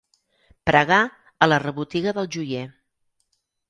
[0.69, 2.67] Pregar a la rebotiga del joier.